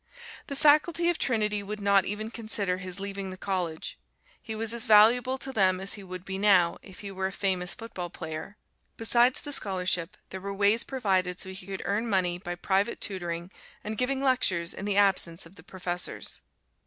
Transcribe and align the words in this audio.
The 0.47 0.55
faculty 0.55 1.11
of 1.11 1.19
Trinity 1.19 1.61
would 1.61 1.79
not 1.79 2.05
even 2.05 2.31
consider 2.31 2.77
his 2.79 2.99
leaving 2.99 3.29
the 3.29 3.37
college: 3.37 3.99
he 4.41 4.55
was 4.55 4.73
as 4.73 4.87
valuable 4.87 5.37
to 5.37 5.51
them 5.53 5.79
as 5.79 5.93
he 5.93 6.03
would 6.03 6.25
be 6.25 6.39
now 6.39 6.79
if 6.81 7.01
he 7.01 7.11
were 7.11 7.27
a 7.27 7.31
famous 7.31 7.75
football 7.75 8.09
player. 8.09 8.57
Besides 8.97 9.41
the 9.41 9.53
scholarship, 9.53 10.17
there 10.31 10.41
were 10.41 10.55
ways 10.55 10.83
provided 10.83 11.39
so 11.39 11.49
he 11.49 11.67
could 11.67 11.83
earn 11.85 12.09
money 12.09 12.39
by 12.39 12.55
private 12.55 12.99
tutoring 12.99 13.51
and 13.83 13.95
giving 13.95 14.23
lectures 14.23 14.73
in 14.73 14.85
the 14.85 14.97
absence 14.97 15.45
of 15.45 15.53
the 15.55 15.61
professors. 15.61 16.41